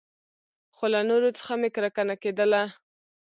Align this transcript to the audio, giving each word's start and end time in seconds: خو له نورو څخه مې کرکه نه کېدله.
خو 0.75 0.85
له 0.93 0.99
نورو 1.09 1.29
څخه 1.37 1.53
مې 1.59 1.69
کرکه 1.75 2.03
نه 2.09 2.15
کېدله. 2.23 2.63